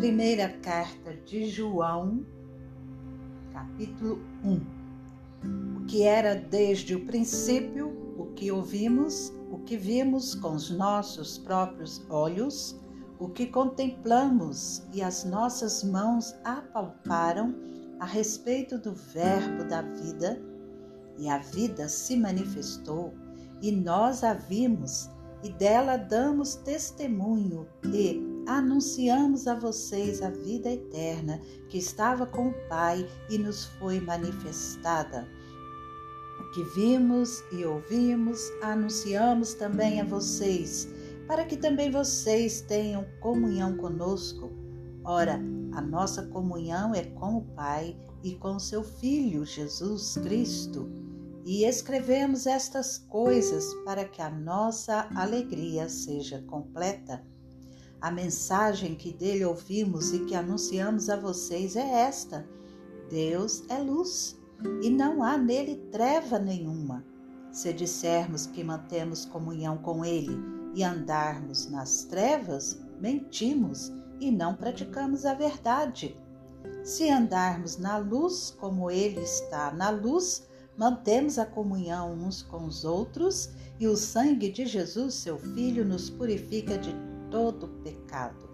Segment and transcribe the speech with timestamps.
[0.00, 2.24] Primeira carta de João,
[3.52, 5.76] capítulo 1.
[5.76, 11.36] O que era desde o princípio, o que ouvimos, o que vimos com os nossos
[11.36, 12.80] próprios olhos,
[13.18, 17.54] o que contemplamos e as nossas mãos apalparam
[17.98, 20.40] a respeito do Verbo da vida,
[21.18, 23.12] e a vida se manifestou,
[23.60, 25.10] e nós a vimos,
[25.44, 32.68] e dela damos testemunho, e anunciamos a vocês a vida eterna que estava com o
[32.68, 35.28] Pai e nos foi manifestada.
[36.40, 40.88] O que vimos e ouvimos, anunciamos também a vocês,
[41.26, 44.50] para que também vocês tenham comunhão conosco.
[45.04, 45.40] Ora,
[45.72, 50.90] a nossa comunhão é com o Pai e com seu Filho Jesus Cristo.
[51.44, 57.24] E escrevemos estas coisas para que a nossa alegria seja completa.
[58.00, 62.48] A mensagem que dele ouvimos e que anunciamos a vocês é esta:
[63.10, 64.38] Deus é luz
[64.82, 67.04] e não há nele treva nenhuma.
[67.52, 70.38] Se dissermos que mantemos comunhão com ele
[70.74, 76.16] e andarmos nas trevas, mentimos e não praticamos a verdade.
[76.84, 82.84] Se andarmos na luz como Ele está na luz, mantemos a comunhão uns com os
[82.84, 86.94] outros e o sangue de Jesus, seu Filho, nos purifica de
[87.30, 88.48] todo pecado.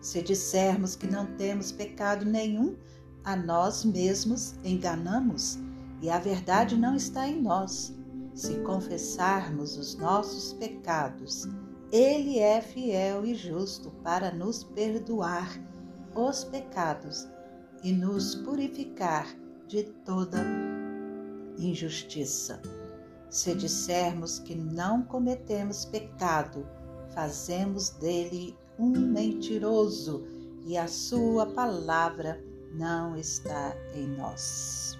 [0.00, 2.76] Se dissermos que não temos pecado nenhum,
[3.24, 5.58] a nós mesmos enganamos
[6.00, 7.94] e a verdade não está em nós.
[8.34, 11.48] Se confessarmos os nossos pecados,
[11.90, 15.60] ele é fiel e justo para nos perdoar
[16.14, 17.26] os pecados
[17.82, 19.26] e nos purificar
[19.66, 20.38] de toda
[21.58, 22.62] injustiça.
[23.28, 26.66] Se dissermos que não cometemos pecado,
[27.14, 30.24] fazemos dele um mentiroso
[30.64, 32.42] e a sua palavra
[32.74, 34.98] não está em nós.